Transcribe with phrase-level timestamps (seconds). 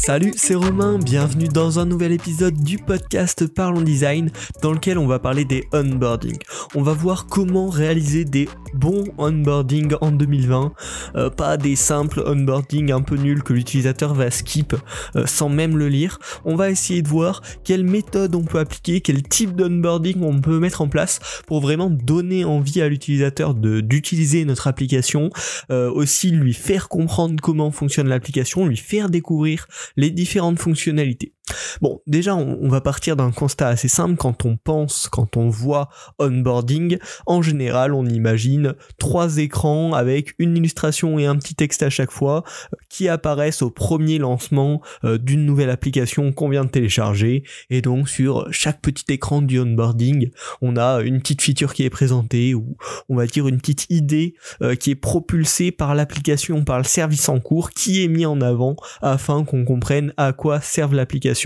[0.00, 4.30] Salut, c'est Romain, bienvenue dans un nouvel épisode du podcast Parlons Design
[4.62, 6.38] dans lequel on va parler des onboarding.
[6.76, 10.72] On va voir comment réaliser des bons onboarding en 2020,
[11.16, 14.74] euh, pas des simples onboarding un peu nuls que l'utilisateur va skip
[15.16, 16.18] euh, sans même le lire.
[16.44, 20.60] On va essayer de voir quelle méthode on peut appliquer, quel type d'onboarding on peut
[20.60, 25.30] mettre en place pour vraiment donner envie à l'utilisateur d'utiliser notre application,
[25.70, 29.66] euh, aussi lui faire comprendre comment fonctionne l'application, lui faire découvrir
[29.96, 31.34] les différentes fonctionnalités.
[31.80, 35.88] Bon, déjà, on, va partir d'un constat assez simple quand on pense, quand on voit
[36.18, 36.98] onboarding.
[37.26, 42.10] En général, on imagine trois écrans avec une illustration et un petit texte à chaque
[42.10, 47.42] fois euh, qui apparaissent au premier lancement euh, d'une nouvelle application qu'on vient de télécharger.
[47.70, 51.90] Et donc, sur chaque petit écran du onboarding, on a une petite feature qui est
[51.90, 52.76] présentée ou
[53.08, 57.28] on va dire une petite idée euh, qui est propulsée par l'application, par le service
[57.28, 61.37] en cours qui est mis en avant afin qu'on comprenne à quoi serve l'application.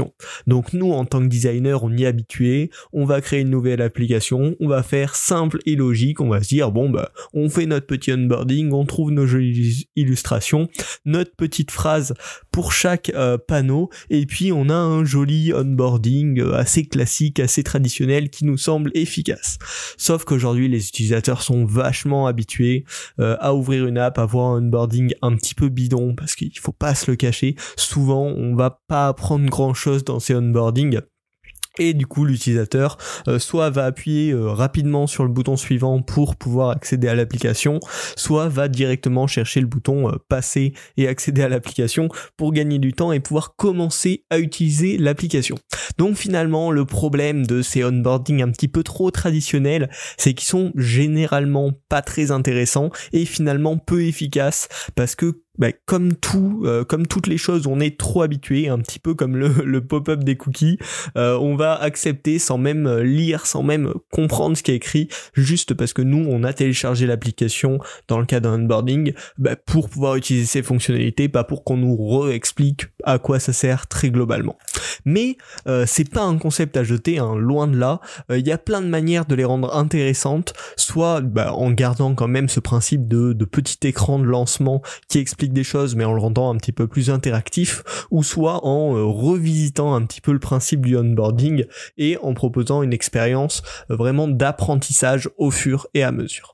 [0.46, 3.82] Donc nous, en tant que designer, on y est habitué, on va créer une nouvelle
[3.82, 7.66] application, on va faire simple et logique, on va se dire, bon bah, on fait
[7.66, 10.68] notre petit onboarding, on trouve nos jolies illustrations,
[11.04, 12.14] notre petite phrase
[12.50, 17.62] pour chaque euh, panneau, et puis on a un joli onboarding euh, assez classique, assez
[17.62, 19.58] traditionnel, qui nous semble efficace.
[19.96, 22.84] Sauf qu'aujourd'hui, les utilisateurs sont vachement habitués
[23.20, 26.58] euh, à ouvrir une app, à voir un onboarding un petit peu bidon, parce qu'il
[26.58, 27.56] faut pas se le cacher.
[27.76, 31.00] Souvent, on va pas apprendre grand chose dans ces onboarding.
[31.78, 36.36] Et du coup, l'utilisateur euh, soit va appuyer euh, rapidement sur le bouton suivant pour
[36.36, 37.80] pouvoir accéder à l'application,
[38.14, 42.92] soit va directement chercher le bouton euh, passer et accéder à l'application pour gagner du
[42.92, 45.56] temps et pouvoir commencer à utiliser l'application.
[45.96, 50.72] Donc finalement, le problème de ces onboarding un petit peu trop traditionnels, c'est qu'ils sont
[50.76, 57.06] généralement pas très intéressants et finalement peu efficaces parce que bah, comme tout, euh, comme
[57.06, 60.78] toutes les choses, on est trop habitué, un petit peu comme le, pop-up des cookies.
[61.16, 65.08] Euh, on va accepter sans même euh, lire, sans même comprendre ce qui est écrit,
[65.34, 69.88] juste parce que nous, on a téléchargé l'application dans le cas d'un onboarding bah, pour
[69.88, 74.56] pouvoir utiliser ces fonctionnalités, pas pour qu'on nous re-explique à quoi ça sert très globalement.
[75.04, 78.00] Mais euh, c'est pas un concept à jeter, hein, loin de là.
[78.30, 82.14] Euh, Il y a plein de manières de les rendre intéressantes, soit bah, en gardant
[82.14, 86.12] quand même ce principe de, petit écran de lancement qui explique des choses mais en
[86.12, 90.32] le rendant un petit peu plus interactif, ou soit en euh, revisitant un petit peu
[90.32, 91.64] le principe du onboarding
[91.98, 96.51] et en proposant une expérience euh, vraiment d'apprentissage au fur et à mesure.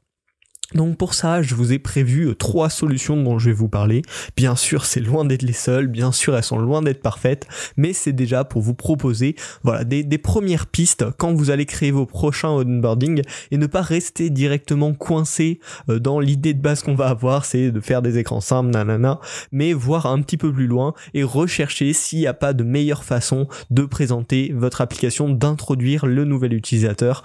[0.74, 4.02] Donc pour ça, je vous ai prévu euh, trois solutions dont je vais vous parler.
[4.36, 7.46] Bien sûr, c'est loin d'être les seules, bien sûr, elles sont loin d'être parfaites,
[7.78, 12.04] mais c'est déjà pour vous proposer voilà, des, premières pistes quand vous allez créer vos
[12.04, 15.58] prochains onboarding et ne pas rester directement coincé
[15.88, 19.20] euh, dans l'idée de base qu'on va avoir, c'est de faire des écrans simples, nanana,
[19.52, 23.04] mais voir un petit peu plus loin et rechercher s'il n'y a pas de meilleure
[23.04, 27.22] façon de présenter votre application, d'introduire le nouvel utilisateur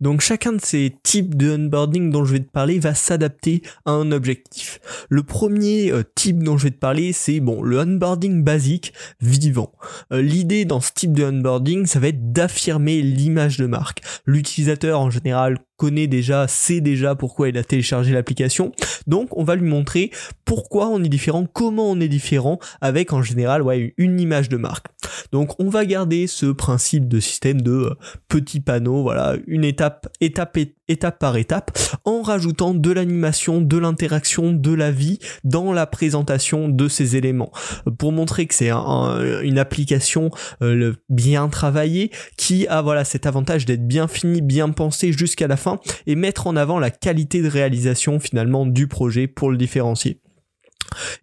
[0.00, 3.92] donc chacun de ces types de onboarding dont je vais te parler va s'adapter à
[3.92, 4.80] un objectif.
[5.08, 9.72] Le premier euh, type dont je vais te parler, c'est bon, le onboarding basique vivant.
[10.12, 14.02] Euh, L'idée dans ce type de onboarding, ça va être d'affirmer l'image de marque.
[14.26, 18.72] L'utilisateur en général connaît déjà, sait déjà pourquoi il a téléchargé l'application.
[19.06, 20.10] Donc on va lui montrer
[20.44, 24.56] pourquoi on est différent, comment on est différent avec en général ouais, une image de
[24.56, 24.86] marque.
[25.32, 27.94] Donc on va garder ce principe de système de euh,
[28.28, 30.58] petits panneaux, voilà, une étape, étape,
[30.88, 36.68] étape par étape, en rajoutant de l'animation, de l'interaction, de la vie dans la présentation
[36.68, 37.52] de ces éléments.
[37.98, 40.30] Pour montrer que c'est un- un- une application
[40.62, 45.56] euh, bien travaillée qui a voilà cet avantage d'être bien fini, bien pensé jusqu'à la
[45.56, 50.20] fin et mettre en avant la qualité de réalisation finalement du projet pour le différencier.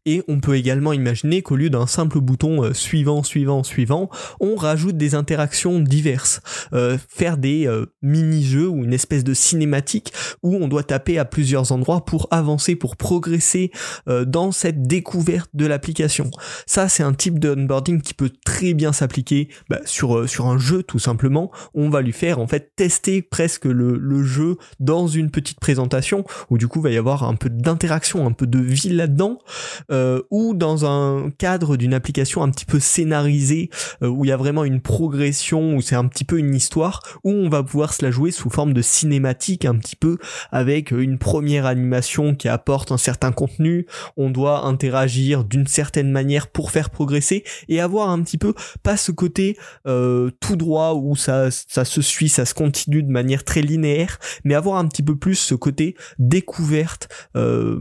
[0.06, 4.56] Et on peut également imaginer qu'au lieu d'un simple bouton euh, suivant, suivant, suivant, on
[4.56, 6.42] rajoute des interactions diverses.
[6.74, 10.14] Euh, faire des euh, mini-jeux ou une espèce de cinématique
[10.44, 13.72] où on doit taper à plusieurs endroits pour avancer, pour progresser
[14.08, 16.32] euh, dans cette découverte de l'application.
[16.66, 20.58] Ça, c'est un type de onboarding qui peut très bien s'appliquer bah, sur, sur un
[20.58, 21.52] jeu tout simplement.
[21.74, 26.26] On va lui faire en fait tester presque le, le jeu dans une petite présentation
[26.50, 29.40] où du coup il va y avoir un peu d'interaction, un peu de vie là-dedans
[29.92, 33.70] euh, ou dans un cadre d'une application un petit peu scénarisée,
[34.04, 37.02] euh, où il y a vraiment une progression, où c'est un petit peu une histoire,
[37.24, 40.18] où on va pouvoir se la jouer sous forme de cinématique un petit peu,
[40.52, 43.86] avec une première animation qui apporte un certain contenu,
[44.18, 48.54] on doit interagir d'une certaine manière pour faire progresser, et avoir un petit peu,
[48.84, 49.58] pas ce côté
[49.88, 54.20] euh, tout droit où ça, ça se suit, ça se continue de manière très linéaire,
[54.44, 57.80] mais avoir un petit peu plus ce côté découverte, euh,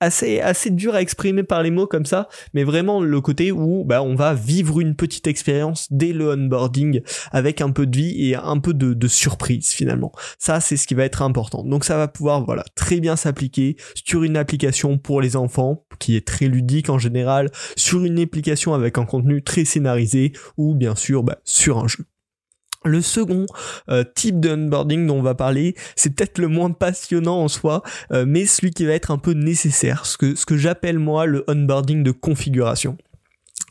[0.00, 3.84] assez, assez dur à exprimer par les mots comme ça, mais vraiment le côté où
[3.84, 8.28] bah, on va vivre une petite expérience dès le onboarding avec un peu de vie
[8.28, 10.12] et un peu de, de surprise finalement.
[10.38, 11.64] Ça, c'est ce qui va être important.
[11.64, 13.76] Donc ça va pouvoir voilà très bien s'appliquer
[14.06, 18.74] sur une application pour les enfants qui est très ludique en général, sur une application
[18.74, 22.04] avec un contenu très scénarisé ou bien sûr bah, sur un jeu.
[22.84, 23.46] Le second
[23.88, 27.82] euh, type de onboarding dont on va parler, c'est peut-être le moins passionnant en soi,
[28.12, 31.26] euh, mais celui qui va être un peu nécessaire, ce que, ce que j'appelle moi
[31.26, 32.96] le onboarding de configuration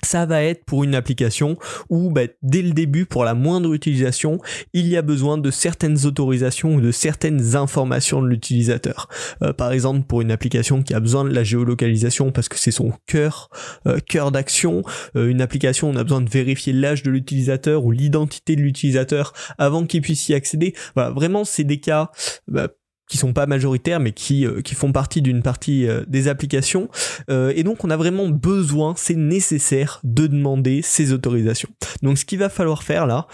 [0.04, 1.58] ça va être pour une application
[1.90, 4.40] où bah, dès le début, pour la moindre utilisation,
[4.74, 9.08] il y a besoin de certaines autorisations ou de certaines informations de l'utilisateur.
[9.42, 12.72] Euh, par exemple, pour une application qui a besoin de la géolocalisation parce que c'est
[12.72, 13.50] son cœur,
[13.88, 14.84] euh, cœur d'action,
[15.16, 19.34] euh, une application on a besoin de vérifier l'âge de l'utilisateur ou l'identité de l'utilisateur
[19.58, 20.74] avant qu'il puisse y accéder.
[20.96, 22.12] Voilà, vraiment c'est des cas
[22.48, 22.70] bah,
[23.12, 26.90] qui sont pas majoritaires mais qui, euh, qui font partie d'une partie euh, des applications.
[27.30, 31.70] Euh, et donc on a vraiment besoin c'est nécessaire de demander ces autorisations.
[32.04, 33.28] Donc ce qu'il va falloir faire là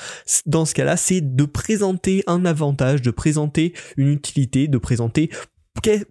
[0.48, 5.30] dans ce cas là c'est de présenter un avantage de présenter une utilité de présenter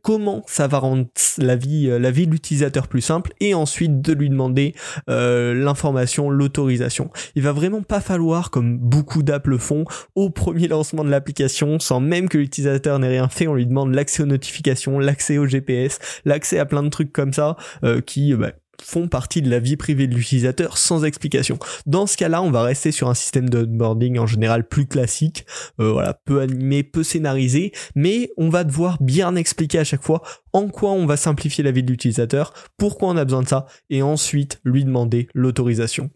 [0.03, 1.07] comment ça va rendre
[1.39, 4.75] la vie, euh, la de l'utilisateur plus simple et ensuite de lui demander
[5.11, 7.11] euh, l'information, l'autorisation?
[7.35, 9.85] Il va vraiment pas falloir, comme beaucoup d'apps le font,
[10.15, 13.95] au premier lancement de l'application, sans même que l'utilisateur n'ait rien fait, on lui demande
[13.95, 18.35] l'accès aux notifications, l'accès au GPS, l'accès à plein de trucs comme ça euh, qui
[18.35, 18.53] bah,
[18.83, 21.59] font partie de la vie privée de l'utilisateur sans explication.
[21.87, 25.47] Dans ce cas-là, on va rester sur un système de onboarding en général plus classique,
[25.81, 30.23] euh, voilà, peu animé, peu scénarisé, mais on va devoir bien expliquer à chaque fois
[30.53, 33.67] en quoi on va simplifier la vie de l'utilisateur, pourquoi on a besoin de ça,
[33.91, 36.11] et ensuite lui demander l'autorisation.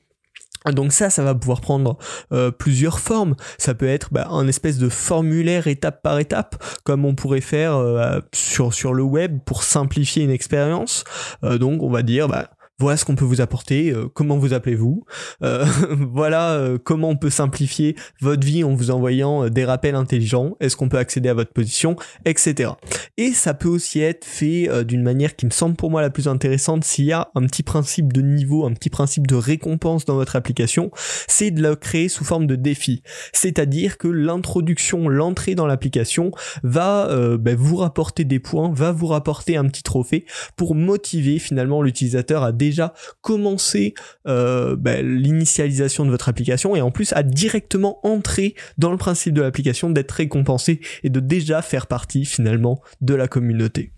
[0.67, 1.97] Donc ça, ça va pouvoir prendre
[2.33, 3.35] euh, plusieurs formes.
[3.59, 7.77] Ça peut être bah, un espèce de formulaire étape par étape, comme on pourrait faire
[7.77, 11.05] euh, sur, sur le web pour simplifier une expérience.
[11.45, 14.55] Euh, donc on va dire, bah, voilà ce qu'on peut vous apporter, euh, comment vous
[14.55, 15.05] appelez-vous,
[15.43, 20.57] euh, voilà euh, comment on peut simplifier votre vie en vous envoyant des rappels intelligents,
[20.61, 22.73] est-ce qu'on peut accéder à votre position, etc.
[23.19, 26.27] Et ça peut aussi être fait d'une manière qui me semble pour moi la plus
[26.27, 30.15] intéressante s'il y a un petit principe de niveau, un petit principe de récompense dans
[30.15, 30.91] votre application,
[31.29, 33.03] c'est de le créer sous forme de défi.
[33.35, 36.31] C'est-à-dire que l'introduction, l'entrée dans l'application
[36.63, 40.25] va ben, vous rapporter des points, va vous rapporter un petit trophée
[40.57, 43.95] pour motiver finalement l'utilisateur à déjà commencer
[44.27, 49.35] euh, bah, l'initialisation de votre application et en plus à directement entrer dans le principe
[49.35, 53.93] de l'application, d'être récompensé et de déjà faire partie finalement de la communauté.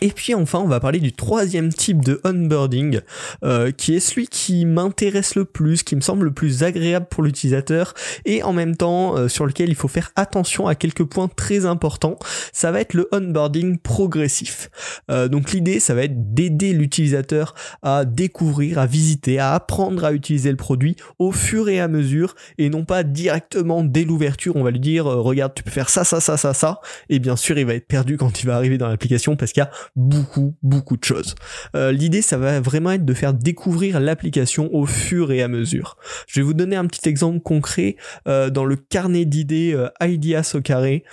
[0.00, 3.00] Et puis enfin, on va parler du troisième type de onboarding,
[3.44, 7.22] euh, qui est celui qui m'intéresse le plus, qui me semble le plus agréable pour
[7.22, 7.94] l'utilisateur,
[8.24, 11.66] et en même temps euh, sur lequel il faut faire attention à quelques points très
[11.66, 12.18] importants.
[12.52, 14.70] Ça va être le onboarding progressif.
[15.10, 20.12] Euh, donc l'idée, ça va être d'aider l'utilisateur à découvrir, à visiter, à apprendre à
[20.12, 24.56] utiliser le produit au fur et à mesure, et non pas directement dès l'ouverture.
[24.56, 27.36] On va lui dire, regarde, tu peux faire ça, ça, ça, ça, ça, et bien
[27.36, 29.70] sûr, il va être perdu quand il va arriver dans l'application parce qu'il y a
[29.96, 31.34] beaucoup, beaucoup de choses.
[31.76, 35.96] Euh, l'idée, ça va vraiment être de faire découvrir l'application au fur et à mesure.
[36.26, 37.96] Je vais vous donner un petit exemple concret
[38.28, 41.04] euh, dans le carnet d'idées euh, Ideas au carré,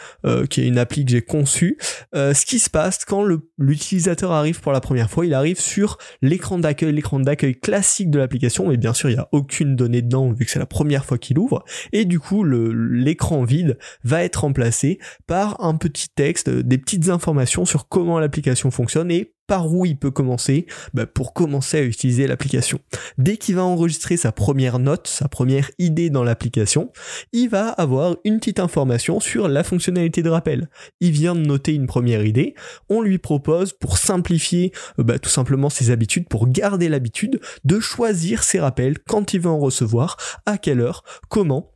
[0.49, 1.77] qui est une appli que j'ai conçue.
[2.13, 3.25] ce qui se passe quand
[3.57, 8.19] l'utilisateur arrive pour la première fois, il arrive sur l'écran d'accueil, l'écran d'accueil classique de
[8.19, 11.05] l'application, mais bien sûr, il n'y a aucune donnée dedans vu que c'est la première
[11.05, 16.49] fois qu'il ouvre, et du coup, l'écran vide va être remplacé par un petit texte,
[16.49, 21.33] des petites informations sur comment l'application fonctionne et par où il peut commencer bah, pour
[21.33, 22.79] commencer à utiliser l'application.
[23.17, 26.93] Dès qu'il va enregistrer sa première note, sa première idée dans l'application,
[27.33, 30.69] il va avoir une petite information sur la fonctionnalité de rappel.
[31.01, 32.55] Il vient de noter une première idée,
[32.87, 37.79] on lui propose pour simplifier euh, bah, tout simplement ses habitudes, pour garder l'habitude de
[37.81, 40.15] choisir ses rappels quand il veut en recevoir,
[40.45, 41.71] à quelle heure, comment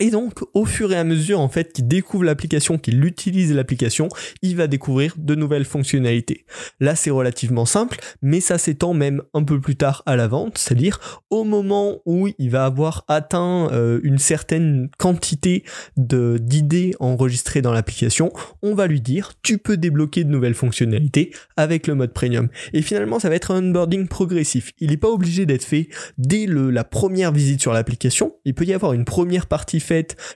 [0.00, 4.08] Et donc, au fur et à mesure, en fait, qu'il découvre l'application, qu'il utilise l'application,
[4.40, 6.46] il va découvrir de nouvelles fonctionnalités.
[6.80, 10.56] Là, c'est relativement simple, mais ça s'étend même un peu plus tard à la vente,
[10.56, 15.64] c'est-à-dire au moment où il va avoir atteint euh, une certaine quantité
[15.98, 21.86] d'idées enregistrées dans l'application, on va lui dire, tu peux débloquer de nouvelles fonctionnalités avec
[21.86, 22.48] le mode premium.
[22.72, 24.72] Et finalement, ça va être un onboarding progressif.
[24.78, 28.34] Il n'est pas obligé d'être fait dès le, la première visite sur l'application.
[28.46, 29.80] Il peut y avoir une première partie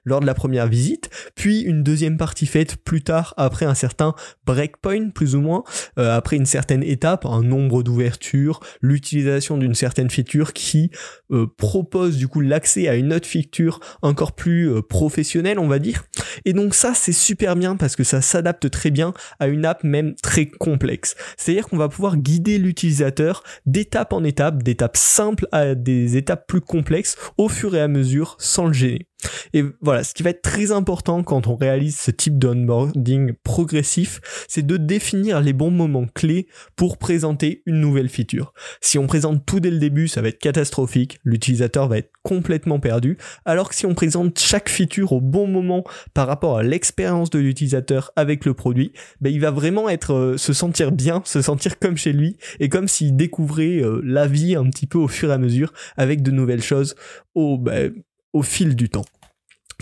[0.05, 4.15] lors de la première visite, puis une deuxième partie faite plus tard après un certain
[4.47, 5.65] breakpoint, plus ou moins,
[5.99, 10.91] euh, après une certaine étape, un nombre d'ouvertures, l'utilisation d'une certaine feature qui
[11.31, 15.79] euh, propose du coup l'accès à une autre feature encore plus euh, professionnelle, on va
[15.79, 16.05] dire.
[16.45, 19.85] Et donc ça, c'est super bien parce que ça s'adapte très bien à une app
[19.85, 21.15] même très complexe.
[21.37, 26.61] C'est-à-dire qu'on va pouvoir guider l'utilisateur d'étape en étape, d'étapes simples à des étapes plus
[26.61, 29.09] complexes au fur et à mesure sans le gêner.
[29.53, 34.21] Et voilà, ce qui va être très important quand on réalise ce type d'onboarding progressif,
[34.49, 38.53] c'est de définir les bons moments clés pour présenter une nouvelle feature.
[38.81, 42.81] Si on présente tout dès le début, ça va être catastrophique, l'utilisateur va être complètement
[42.81, 47.31] perdu, alors que si on présente chaque feature au bon moment par rapport à l'expérience
[47.31, 51.43] de l'utilisateur avec le produit, ben il va vraiment être euh, se sentir bien, se
[51.43, 55.09] sentir comme chez lui et comme s'il découvrait euh, la vie un petit peu au
[55.09, 56.95] fur et à mesure avec de nouvelles choses
[57.35, 57.93] au ben,
[58.35, 59.07] au fil du temps.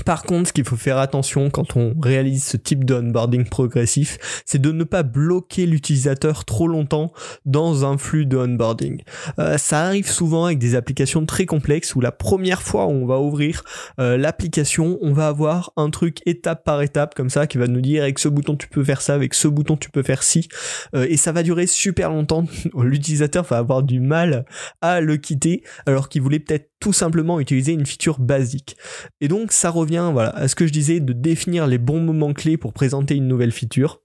[0.05, 4.61] Par contre, ce qu'il faut faire attention quand on réalise ce type d'onboarding progressif, c'est
[4.61, 7.13] de ne pas bloquer l'utilisateur trop longtemps
[7.45, 9.03] dans un flux de onboarding.
[9.39, 13.07] Euh, ça arrive souvent avec des applications très complexes où la première fois où on
[13.07, 13.65] va ouvrir
[14.01, 17.81] euh, l'application, on va avoir un truc étape par étape comme ça qui va nous
[17.81, 20.49] dire avec ce bouton tu peux faire ça, avec ce bouton tu peux faire ci,
[20.95, 22.45] euh, et ça va durer super longtemps.
[22.83, 24.45] L'utilisateur va avoir du mal
[24.81, 28.77] à le quitter alors qu'il voulait peut-être tout simplement utiliser une feature basique.
[29.21, 32.33] Et donc ça revient voilà, à ce que je disais de définir les bons moments
[32.33, 34.03] clés pour présenter une nouvelle feature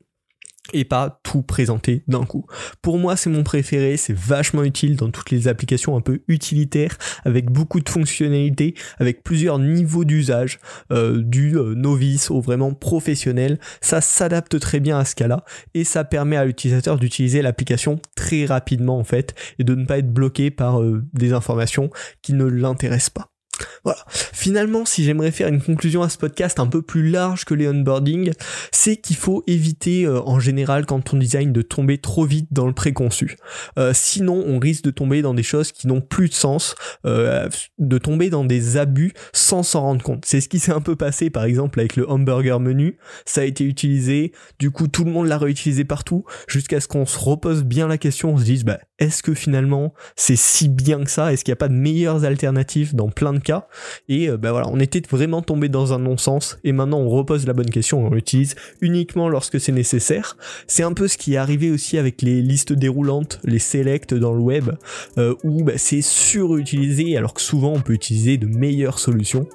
[0.74, 2.46] et pas tout présenter d'un coup.
[2.81, 6.98] Pour moi, c'est mon préféré, c'est vachement utile dans toutes les applications un peu utilitaires,
[7.25, 10.60] avec beaucoup de fonctionnalités, avec plusieurs niveaux d'usage,
[10.91, 13.60] euh, du euh, novice au vraiment professionnel.
[13.81, 15.43] Ça s'adapte très bien à ce cas-là,
[15.74, 20.00] et ça permet à l'utilisateur d'utiliser l'application très rapidement en fait, et de ne pas
[20.00, 21.89] être bloqué par euh, des informations
[22.22, 23.37] qui ne l'intéressent pas.
[23.83, 23.99] Voilà.
[24.09, 27.67] Finalement, si j'aimerais faire une conclusion à ce podcast un peu plus large que les
[27.67, 28.31] onboarding,
[28.71, 32.67] c'est qu'il faut éviter euh, en général quand on design de tomber trop vite dans
[32.67, 33.37] le préconçu.
[33.77, 37.49] Euh, sinon, on risque de tomber dans des choses qui n'ont plus de sens, euh,
[37.79, 40.25] de tomber dans des abus sans s'en rendre compte.
[40.25, 42.97] C'est ce qui s'est un peu passé par exemple avec le hamburger menu.
[43.25, 47.05] Ça a été utilisé, du coup tout le monde l'a réutilisé partout, jusqu'à ce qu'on
[47.05, 51.04] se repose bien la question, on se dise bah est-ce que finalement c'est si bien
[51.04, 51.32] que ça?
[51.32, 53.68] Est-ce qu'il n'y a pas de meilleures alternatives dans plein de cas?
[54.10, 57.54] Et ben voilà, on était vraiment tombé dans un non-sens et maintenant on repose la
[57.54, 60.38] bonne question, on l'utilise uniquement lorsque c'est nécessaire.
[60.68, 64.34] C'est un peu ce qui est arrivé aussi avec les listes déroulantes, les selects dans
[64.34, 64.72] le web,
[65.18, 69.48] euh, où bah, c'est surutilisé alors que souvent on peut utiliser de meilleures solutions.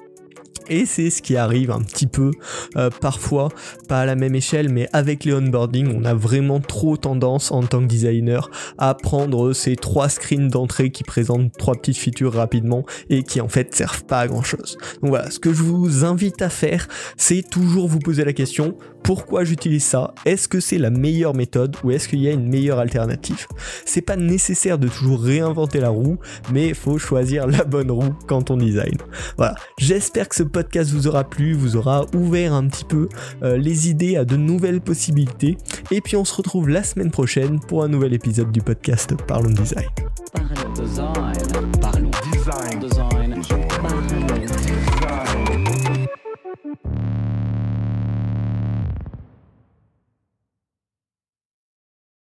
[0.69, 2.31] Et c'est ce qui arrive un petit peu
[2.77, 3.49] euh, parfois,
[3.87, 7.63] pas à la même échelle, mais avec les onboarding, on a vraiment trop tendance en
[7.63, 12.85] tant que designer à prendre ces trois screens d'entrée qui présentent trois petites features rapidement
[13.09, 14.77] et qui en fait servent pas à grand chose.
[15.01, 18.75] Donc voilà, ce que je vous invite à faire, c'est toujours vous poser la question
[19.03, 20.13] pourquoi j'utilise ça?
[20.25, 23.47] Est-ce que c'est la meilleure méthode ou est-ce qu'il y a une meilleure alternative?
[23.85, 26.17] C'est pas nécessaire de toujours réinventer la roue,
[26.51, 28.97] mais il faut choisir la bonne roue quand on design.
[29.37, 33.09] Voilà, j'espère que ce podcast vous aura plu, vous aura ouvert un petit peu
[33.43, 35.57] euh, les idées à de nouvelles possibilités.
[35.91, 39.51] Et puis on se retrouve la semaine prochaine pour un nouvel épisode du podcast Parlons
[39.51, 39.87] Design.
[40.33, 41.71] Parlons design.
[41.81, 43.12] Parlons design.